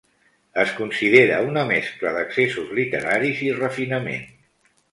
Es 0.61 0.71
considera 0.77 1.35
una 1.49 1.65
mescla 1.73 2.15
d'excessos 2.17 2.73
literaris 2.81 3.45
i 3.49 3.53
refinament. 3.61 4.29